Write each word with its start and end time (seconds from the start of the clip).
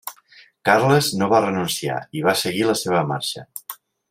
Carles 0.69 1.09
no 1.19 1.27
va 1.35 1.43
renunciar 1.45 1.99
i 2.21 2.25
va 2.31 2.37
seguir 2.45 2.67
la 2.71 2.79
seva 2.85 3.05
marxa. 3.15 3.49